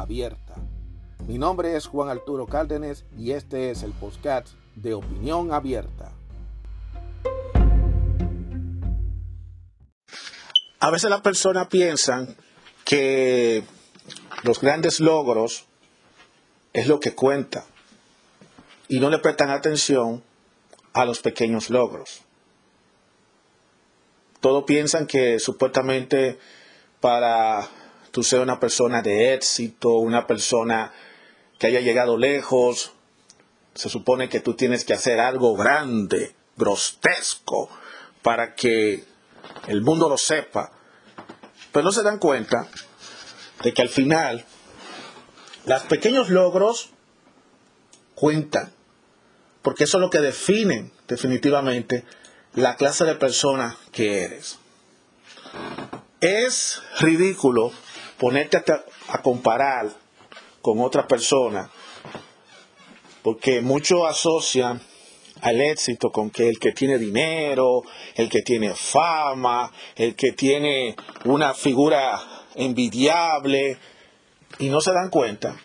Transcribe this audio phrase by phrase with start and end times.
[0.00, 0.54] abierta.
[1.26, 6.12] Mi nombre es Juan Arturo Cárdenas y este es el podcast de Opinión Abierta.
[10.80, 12.36] A veces las personas piensan
[12.84, 13.64] que
[14.42, 15.64] los grandes logros
[16.74, 17.64] es lo que cuenta
[18.88, 20.22] y no le prestan atención
[20.92, 22.20] a los pequeños logros.
[24.40, 26.38] Todos piensan que supuestamente
[27.00, 27.66] para
[28.14, 30.92] tú ser una persona de éxito, una persona
[31.58, 32.92] que haya llegado lejos,
[33.74, 37.68] se supone que tú tienes que hacer algo grande, grotesco,
[38.22, 39.02] para que
[39.66, 40.70] el mundo lo sepa.
[41.72, 42.68] Pero no se dan cuenta
[43.64, 44.44] de que al final
[45.66, 46.90] los pequeños logros
[48.14, 48.72] cuentan,
[49.60, 52.04] porque eso es lo que definen definitivamente
[52.54, 54.60] la clase de persona que eres.
[56.20, 57.72] Es ridículo
[58.18, 58.58] ponerte
[59.08, 59.90] a, comparar
[60.62, 61.70] con otra persona,
[63.22, 64.80] porque muchos asocian
[65.40, 67.82] al éxito con que el que tiene dinero,
[68.14, 72.20] el que tiene fama, el que tiene una figura
[72.54, 73.78] envidiable,
[74.58, 75.56] y no se dan cuenta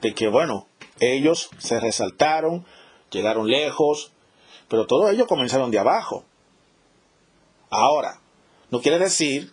[0.00, 0.66] de que, bueno,
[1.00, 2.64] ellos se resaltaron,
[3.10, 4.12] llegaron lejos,
[4.68, 6.24] pero todos ellos comenzaron de abajo.
[7.70, 8.20] Ahora,
[8.70, 9.52] no quiere decir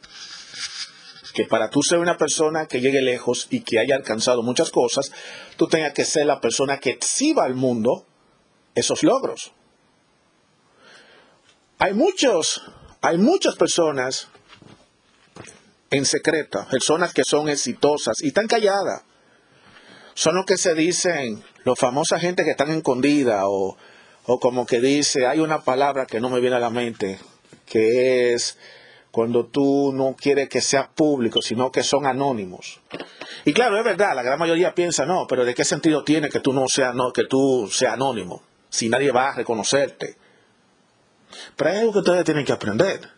[1.34, 5.12] que para tú ser una persona que llegue lejos y que haya alcanzado muchas cosas,
[5.58, 8.06] tú tengas que ser la persona que exhiba al mundo
[8.76, 9.52] esos logros.
[11.78, 12.62] Hay muchos,
[13.02, 14.28] hay muchas personas
[15.92, 19.04] en secreto, personas que son exitosas y están calladas.
[20.14, 23.78] Son los que se dicen, los famosa gente que están escondida o,
[24.26, 27.18] o como que dice, hay una palabra que no me viene a la mente,
[27.66, 28.58] que es
[29.12, 32.82] cuando tú no quieres que sea público, sino que son anónimos.
[33.46, 36.40] Y claro, es verdad, la gran mayoría piensa, no, pero ¿de qué sentido tiene que
[36.40, 38.44] tú no seas, no, que tú anónimo?
[38.70, 40.16] Si nadie va a reconocerte.
[41.56, 43.10] Pero hay algo que ustedes tienen que aprender.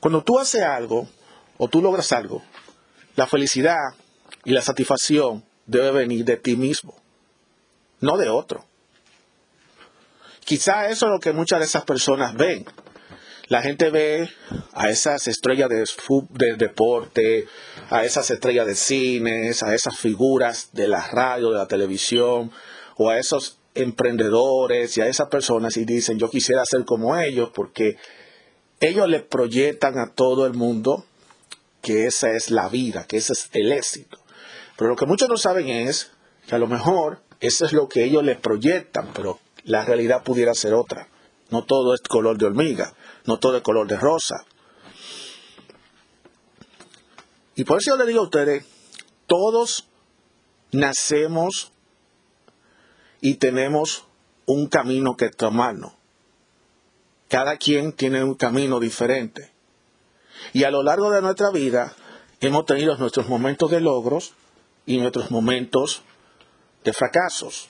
[0.00, 1.08] Cuando tú haces algo
[1.56, 2.42] o tú logras algo,
[3.16, 3.78] la felicidad
[4.44, 6.94] y la satisfacción debe venir de ti mismo,
[8.00, 8.66] no de otro.
[10.44, 12.66] Quizá eso es lo que muchas de esas personas ven.
[13.48, 14.28] La gente ve
[14.72, 15.84] a esas estrellas de,
[16.30, 17.46] de deporte,
[17.90, 22.50] a esas estrellas de cines, a esas figuras de la radio, de la televisión,
[22.96, 27.50] o a esos emprendedores y a esas personas y dicen, yo quisiera ser como ellos
[27.54, 27.96] porque
[28.80, 31.04] ellos le proyectan a todo el mundo
[31.82, 34.18] que esa es la vida, que ese es el éxito.
[34.76, 36.12] Pero lo que muchos no saben es
[36.46, 40.54] que a lo mejor eso es lo que ellos le proyectan, pero la realidad pudiera
[40.54, 41.08] ser otra.
[41.50, 42.94] No todo es color de hormiga,
[43.26, 44.44] no todo es color de rosa.
[47.54, 48.64] Y por eso yo le digo a ustedes,
[49.26, 49.88] todos
[50.72, 51.72] nacemos
[53.20, 54.04] y tenemos
[54.46, 55.92] un camino que tomarnos.
[57.28, 59.52] Cada quien tiene un camino diferente.
[60.52, 61.94] Y a lo largo de nuestra vida
[62.40, 64.34] hemos tenido nuestros momentos de logros
[64.86, 66.02] y nuestros momentos
[66.84, 67.68] de fracasos.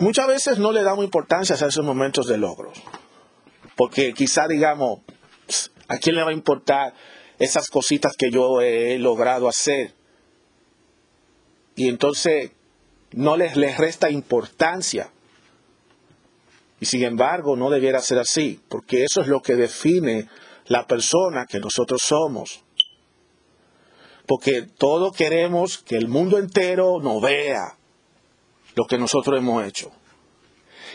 [0.00, 2.78] Muchas veces no le damos importancia a esos momentos de logros.
[3.76, 5.00] Porque quizá digamos,
[5.88, 6.94] ¿a quién le va a importar
[7.38, 9.92] esas cositas que yo he logrado hacer?
[11.74, 12.52] Y entonces
[13.12, 15.10] no les, les resta importancia.
[16.80, 20.28] Y sin embargo, no debiera ser así, porque eso es lo que define
[20.66, 22.62] la persona que nosotros somos.
[24.26, 27.77] Porque todos queremos que el mundo entero nos vea
[28.78, 29.90] lo que nosotros hemos hecho.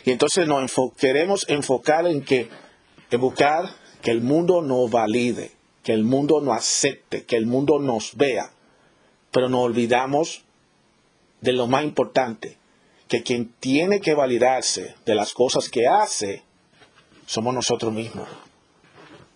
[0.05, 2.47] Y entonces nos queremos enfocar en que
[3.11, 5.51] en buscar que el mundo nos valide,
[5.83, 8.53] que el mundo nos acepte, que el mundo nos vea.
[9.31, 10.45] Pero nos olvidamos
[11.41, 12.57] de lo más importante,
[13.09, 16.41] que quien tiene que validarse de las cosas que hace
[17.25, 18.29] somos nosotros mismos,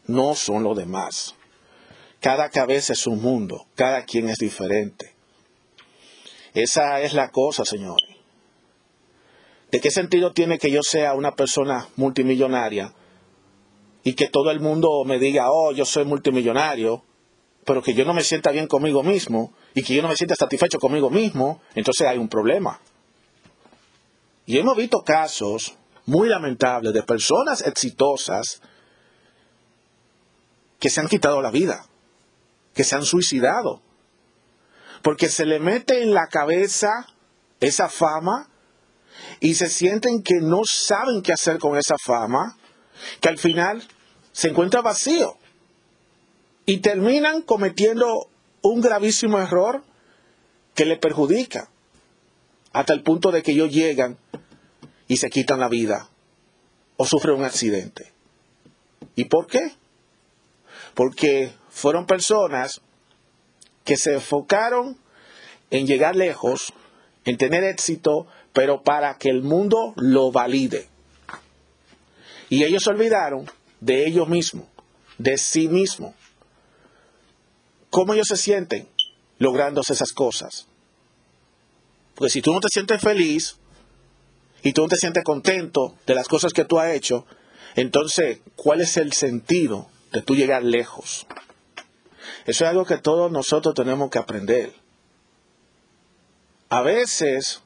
[0.06, 1.36] no son los demás.
[2.22, 5.14] Cada cabeza es un mundo, cada quien es diferente.
[6.54, 8.07] Esa es la cosa, señores.
[9.72, 12.94] ¿De qué sentido tiene que yo sea una persona multimillonaria
[14.04, 17.04] y que todo el mundo me diga, oh, yo soy multimillonario,
[17.66, 20.36] pero que yo no me sienta bien conmigo mismo y que yo no me sienta
[20.36, 22.80] satisfecho conmigo mismo, entonces hay un problema.
[24.46, 25.76] Y hemos visto casos
[26.06, 28.62] muy lamentables de personas exitosas
[30.80, 31.86] que se han quitado la vida,
[32.74, 33.82] que se han suicidado,
[35.02, 37.08] porque se le mete en la cabeza
[37.60, 38.50] esa fama
[39.40, 42.58] y se sienten que no saben qué hacer con esa fama,
[43.22, 43.84] que al final
[44.32, 45.38] se encuentra vacío
[46.66, 48.30] y terminan cometiendo
[48.62, 49.84] un gravísimo error
[50.76, 51.70] que le perjudica
[52.74, 54.18] hasta el punto de que ellos llegan
[55.08, 56.10] y se quitan la vida
[56.98, 58.12] o sufren un accidente.
[59.16, 59.72] ¿Y por qué?
[60.94, 62.82] Porque fueron personas
[63.84, 64.98] que se enfocaron
[65.70, 66.74] en llegar lejos,
[67.26, 68.28] en tener éxito,
[68.58, 70.90] pero para que el mundo lo valide.
[72.50, 73.46] Y ellos se olvidaron
[73.82, 74.66] de ellos mismos,
[75.20, 76.16] de sí mismos.
[77.92, 78.90] ¿Cómo ellos se sienten
[79.38, 80.66] logrando esas cosas?
[82.16, 83.58] Porque si tú no te sientes feliz
[84.64, 87.28] y tú no te sientes contento de las cosas que tú has hecho,
[87.76, 91.28] entonces, ¿cuál es el sentido de tú llegar lejos?
[92.48, 94.74] Eso es algo que todos nosotros tenemos que aprender.
[96.70, 97.62] A veces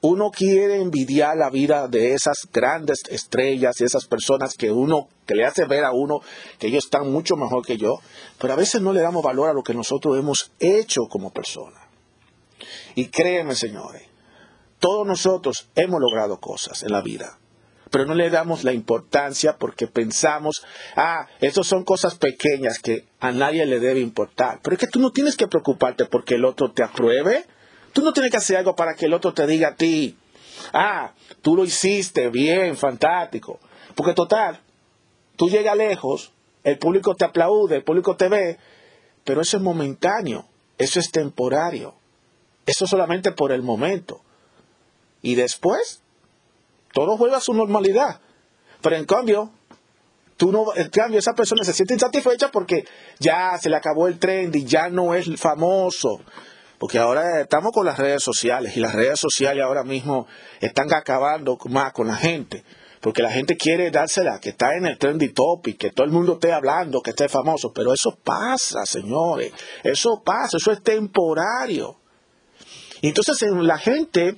[0.00, 5.34] uno quiere envidiar la vida de esas grandes estrellas y esas personas que uno que
[5.34, 6.20] le hace ver a uno
[6.58, 7.98] que ellos están mucho mejor que yo,
[8.38, 11.80] pero a veces no le damos valor a lo que nosotros hemos hecho como persona.
[12.94, 14.02] Y créeme, señores,
[14.78, 17.38] todos nosotros hemos logrado cosas en la vida,
[17.90, 20.64] pero no le damos la importancia porque pensamos,
[20.96, 24.60] ah, estas son cosas pequeñas que a nadie le debe importar.
[24.62, 27.46] Pero es que tú no tienes que preocuparte porque el otro te apruebe
[27.96, 30.18] Tú no tienes que hacer algo para que el otro te diga a ti,
[30.74, 33.58] ah, tú lo hiciste bien, fantástico.
[33.94, 34.60] Porque total,
[35.36, 36.30] tú llegas lejos,
[36.62, 38.58] el público te aplaude, el público te ve,
[39.24, 40.44] pero eso es momentáneo,
[40.76, 41.94] eso es temporario,
[42.66, 44.20] eso solamente por el momento.
[45.22, 46.02] Y después,
[46.92, 48.20] todo vuelve a su normalidad.
[48.82, 49.52] Pero en cambio,
[50.36, 52.84] tú no, en cambio, esa persona se siente insatisfecha porque
[53.20, 56.20] ya se le acabó el trend y ya no es famoso,
[56.78, 60.26] porque ahora estamos con las redes sociales y las redes sociales ahora mismo
[60.60, 62.64] están acabando más con la gente.
[63.00, 66.34] Porque la gente quiere dársela, que está en el trendy topic, que todo el mundo
[66.34, 67.72] esté hablando, que esté famoso.
[67.72, 69.52] Pero eso pasa, señores.
[69.84, 72.00] Eso pasa, eso es temporario.
[73.02, 74.36] Entonces en la gente,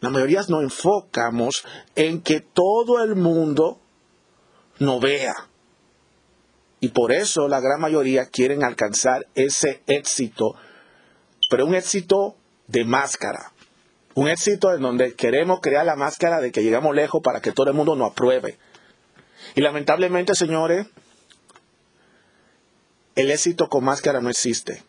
[0.00, 3.80] la mayoría nos enfocamos en que todo el mundo
[4.78, 5.34] nos vea.
[6.80, 10.54] Y por eso la gran mayoría quieren alcanzar ese éxito
[11.52, 12.34] pero un éxito
[12.66, 13.52] de máscara.
[14.14, 17.68] Un éxito en donde queremos crear la máscara de que llegamos lejos para que todo
[17.68, 18.56] el mundo nos apruebe.
[19.54, 20.86] Y lamentablemente, señores,
[23.16, 24.82] el éxito con máscara no existe.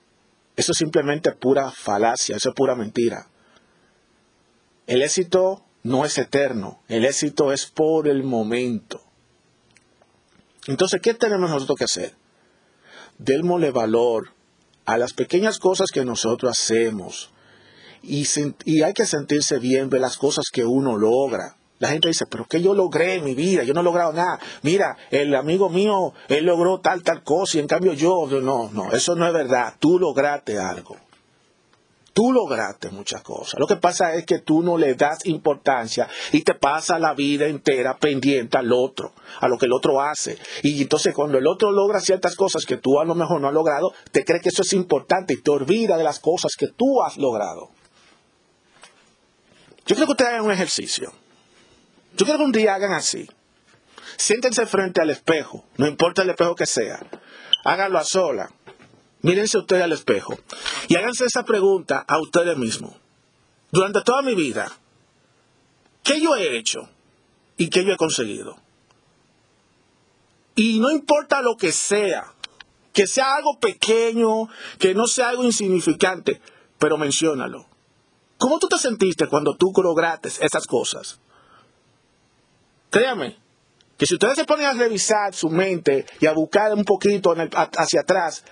[0.56, 3.28] Eso es simplemente pura falacia, eso es pura mentira.
[4.88, 9.02] El éxito no es eterno, el éxito es por el momento.
[10.68, 12.16] Entonces, ¿qué tenemos nosotros que hacer?
[13.18, 14.32] Démosle valor
[14.86, 17.32] a las pequeñas cosas que nosotros hacemos.
[18.02, 18.26] Y,
[18.82, 21.56] hay que sentirse bien de las cosas que uno logra.
[21.80, 23.64] La gente dice, pero ¿qué yo logré en mi vida?
[23.64, 24.40] Yo no he logrado nada.
[24.62, 28.92] Mira, el amigo mío, él logró tal, tal cosa y en cambio yo, no, no,
[28.92, 29.76] eso no es verdad.
[29.80, 30.98] Tú lograste algo.
[32.14, 33.60] Tú lograste muchas cosas.
[33.60, 37.48] Lo que pasa es que tú no le das importancia y te pasa la vida
[37.48, 40.38] entera pendiente al otro, a lo que el otro hace.
[40.62, 43.54] Y entonces cuando el otro logra ciertas cosas que tú a lo mejor no has
[43.54, 47.02] logrado, te crees que eso es importante y te olvida de las cosas que tú
[47.02, 47.72] has logrado.
[49.88, 51.12] Yo creo que ustedes hagan un ejercicio.
[52.16, 53.28] Yo quiero que un día hagan así.
[54.18, 57.00] Siéntense frente al espejo, no importa el espejo que sea.
[57.66, 58.52] Háganlo a sola
[59.24, 60.38] Mírense ustedes al espejo
[60.90, 62.94] y háganse esa pregunta a ustedes mismos.
[63.72, 64.70] Durante toda mi vida,
[66.04, 66.90] ¿qué yo he hecho
[67.58, 68.58] y qué yo he conseguido?
[70.56, 72.34] Y no importa lo que sea,
[72.92, 76.42] que sea algo pequeño, que no sea algo insignificante,
[76.78, 77.66] pero menciónalo.
[78.38, 81.18] ¿Cómo tú te sentiste cuando tú lograste esas cosas?
[82.90, 83.38] Créame,
[83.98, 87.34] que si ustedes se ponen a revisar su mente y a buscar un poquito
[87.78, 88.44] hacia atrás,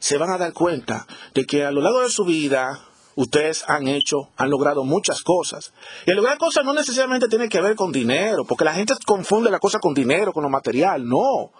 [0.00, 2.80] se van a dar cuenta de que a lo largo de su vida
[3.14, 5.72] ustedes han hecho, han logrado muchas cosas.
[6.06, 9.50] Y el lograr cosas no necesariamente tiene que ver con dinero, porque la gente confunde
[9.50, 11.06] la cosa con dinero, con lo material.
[11.06, 11.52] No.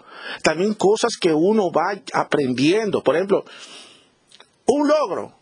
[0.43, 3.01] También cosas que uno va aprendiendo.
[3.01, 3.45] Por ejemplo,
[4.65, 5.33] un logro,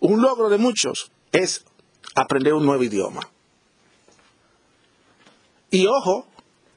[0.00, 1.64] un logro de muchos es
[2.14, 3.28] aprender un nuevo idioma.
[5.70, 6.26] Y ojo,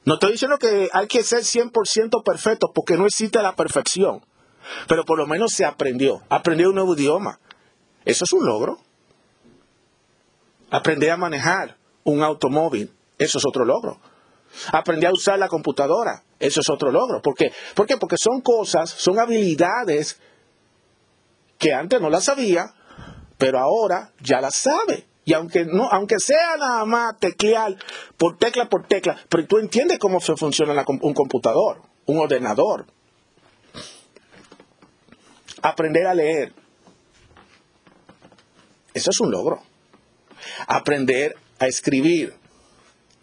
[0.04, 4.22] no estoy diciendo que hay que ser 100% perfecto, porque no existe la perfección.
[4.88, 6.22] Pero por lo menos se aprendió.
[6.28, 7.38] Aprendió un nuevo idioma.
[8.04, 8.78] Eso es un logro.
[10.70, 12.90] Aprender a manejar un automóvil.
[13.18, 14.00] Eso es otro logro.
[14.72, 16.24] Aprender a usar la computadora.
[16.38, 17.22] Eso es otro logro.
[17.22, 17.52] ¿Por qué?
[17.74, 17.96] ¿Por qué?
[17.96, 20.20] Porque son cosas, son habilidades
[21.58, 22.74] que antes no las sabía,
[23.38, 25.06] pero ahora ya las sabe.
[25.24, 27.76] Y aunque no, aunque sea nada más teclear
[28.16, 32.86] por tecla por tecla, pero tú entiendes cómo se funciona un computador, un ordenador.
[35.60, 36.52] Aprender a leer.
[38.94, 39.62] Eso es un logro.
[40.66, 42.34] Aprender a escribir.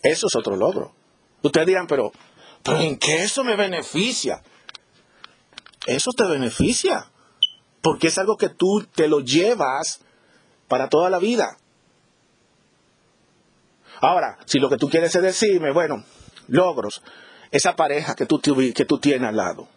[0.01, 0.93] Eso es otro logro.
[1.41, 2.11] Ustedes dirán, pero,
[2.63, 4.41] pero ¿en qué eso me beneficia?
[5.85, 7.09] Eso te beneficia.
[7.81, 10.01] Porque es algo que tú te lo llevas
[10.67, 11.57] para toda la vida.
[14.01, 16.03] Ahora, si lo que tú quieres es decirme, bueno,
[16.47, 17.01] logros,
[17.51, 19.67] esa pareja que tú, que tú tienes al lado,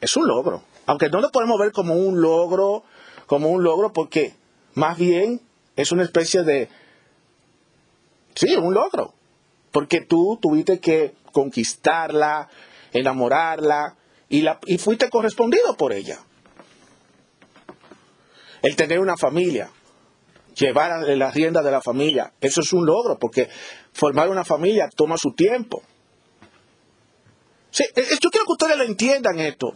[0.00, 0.62] es un logro.
[0.86, 2.84] Aunque no lo podemos ver como un logro,
[3.26, 4.34] como un logro, porque
[4.74, 5.40] más bien
[5.74, 6.68] es una especie de,
[8.34, 9.14] sí, un logro.
[9.72, 12.48] Porque tú tuviste que conquistarla,
[12.92, 13.96] enamorarla,
[14.28, 16.18] y, la, y fuiste correspondido por ella.
[18.62, 19.70] El tener una familia,
[20.56, 23.48] llevar la rienda de la familia, eso es un logro, porque
[23.92, 25.82] formar una familia toma su tiempo.
[27.70, 29.74] Sí, yo quiero que ustedes lo entiendan esto.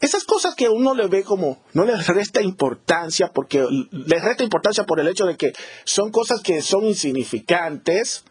[0.00, 4.84] Esas cosas que uno le ve como, no le resta importancia, porque le resta importancia
[4.84, 5.52] por el hecho de que
[5.84, 8.24] son cosas que son insignificantes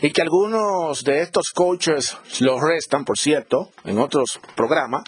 [0.00, 5.04] y que algunos de estos coaches lo restan, por cierto, en otros programas,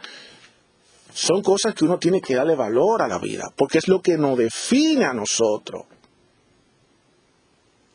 [1.14, 4.18] son cosas que uno tiene que darle valor a la vida, porque es lo que
[4.18, 5.84] nos define a nosotros.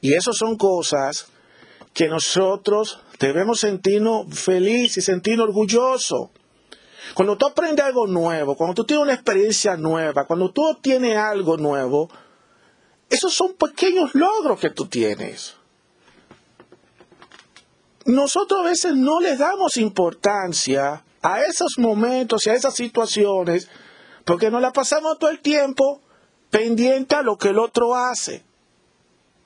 [0.01, 1.27] Y eso son cosas
[1.93, 6.29] que nosotros debemos sentirnos felices y sentirnos orgullosos.
[7.13, 11.57] Cuando tú aprendes algo nuevo, cuando tú tienes una experiencia nueva, cuando tú tienes algo
[11.57, 12.09] nuevo,
[13.09, 15.55] esos son pequeños logros que tú tienes.
[18.05, 23.69] Nosotros a veces no le damos importancia a esos momentos y a esas situaciones,
[24.25, 26.01] porque nos la pasamos todo el tiempo
[26.49, 28.43] pendiente a lo que el otro hace.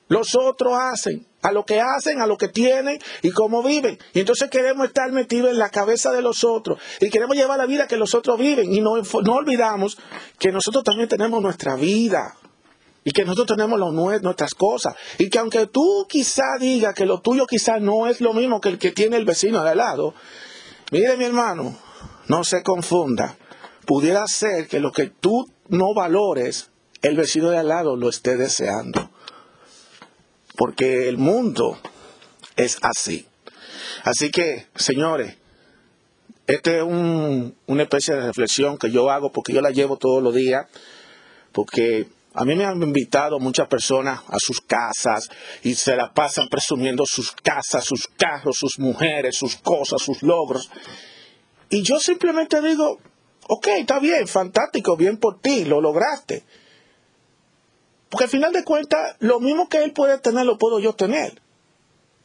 [0.08, 3.98] Los otros hacen, a lo que hacen, a lo que tienen y cómo viven.
[4.14, 7.66] Y entonces queremos estar metidos en la cabeza de los otros y queremos llevar la
[7.66, 9.98] vida que los otros viven y no, no olvidamos
[10.38, 12.36] que nosotros también tenemos nuestra vida
[13.02, 13.78] y que nosotros tenemos
[14.22, 18.32] nuestras cosas y que aunque tú quizá digas que lo tuyo quizá no es lo
[18.32, 20.14] mismo que el que tiene el vecino de al lado,
[20.92, 21.76] Mire mi hermano,
[22.28, 23.36] no se confunda.
[23.86, 26.70] Pudiera ser que lo que tú no valores,
[27.02, 29.10] el vecino de al lado lo esté deseando.
[30.56, 31.78] Porque el mundo
[32.56, 33.26] es así.
[34.04, 35.36] Así que, señores,
[36.46, 40.34] esta es una especie de reflexión que yo hago porque yo la llevo todos los
[40.34, 40.66] días,
[41.52, 45.28] porque a mí me han invitado muchas personas a sus casas
[45.62, 50.70] y se la pasan presumiendo sus casas, sus carros, sus mujeres, sus cosas, sus logros.
[51.70, 53.00] Y yo simplemente digo,
[53.48, 56.44] ok, está bien, fantástico, bien por ti, lo lograste.
[58.08, 61.40] Porque al final de cuentas, lo mismo que él puede tener, lo puedo yo tener.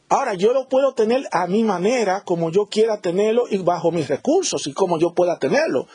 [0.08, 4.08] Ahora, yo lo puedo tener a mi manera, como yo quiera tenerlo y bajo mis
[4.08, 5.86] recursos y como yo pueda tenerlo.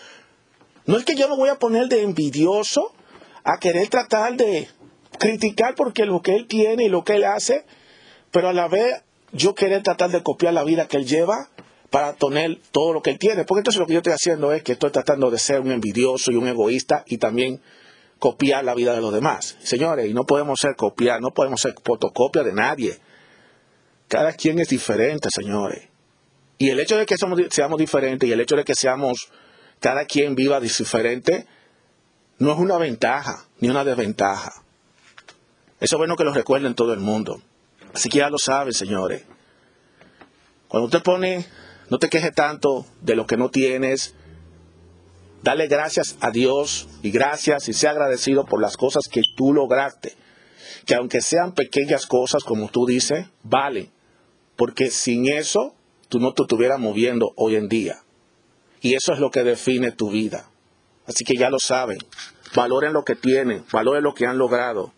[0.85, 2.93] No es que yo me voy a poner de envidioso
[3.43, 4.67] a querer tratar de
[5.19, 7.65] criticar porque lo que él tiene y lo que él hace,
[8.31, 11.49] pero a la vez yo querer tratar de copiar la vida que él lleva
[11.89, 13.45] para tener todo lo que él tiene.
[13.45, 16.31] Porque entonces lo que yo estoy haciendo es que estoy tratando de ser un envidioso
[16.31, 17.61] y un egoísta y también
[18.19, 19.57] copiar la vida de los demás.
[19.61, 22.99] Señores, y no podemos ser copiar, no podemos ser fotocopia de nadie.
[24.07, 25.87] Cada quien es diferente, señores.
[26.57, 29.29] Y el hecho de que seamos diferentes y el hecho de que seamos,
[29.79, 31.45] cada quien viva diferente,
[32.39, 34.63] no es una ventaja ni una desventaja.
[35.79, 37.41] Eso es bueno que lo recuerden todo el mundo.
[37.93, 39.23] Así que ya lo saben, señores.
[40.67, 41.45] Cuando usted pone,
[41.89, 44.15] no te quejes tanto de lo que no tienes.
[45.43, 50.15] Dale gracias a Dios y gracias y sea agradecido por las cosas que tú lograste.
[50.85, 53.91] Que aunque sean pequeñas cosas, como tú dices, valen.
[54.55, 55.75] Porque sin eso,
[56.09, 58.03] tú no te estuvieras moviendo hoy en día.
[58.81, 60.49] Y eso es lo que define tu vida.
[61.05, 61.99] Así que ya lo saben.
[62.55, 64.93] Valoren lo que tienen, valoren lo que han logrado.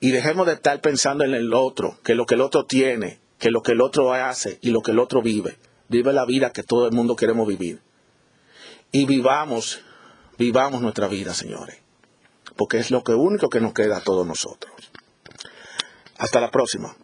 [0.00, 3.50] Y dejemos de estar pensando en el otro, que lo que el otro tiene, que
[3.50, 5.58] lo que el otro hace y lo que el otro vive.
[5.88, 7.80] Vive la vida que todo el mundo queremos vivir.
[8.90, 9.80] Y vivamos,
[10.38, 11.78] vivamos nuestra vida, señores.
[12.56, 14.72] Porque es lo que único que nos queda a todos nosotros.
[16.18, 16.94] Hasta la próxima.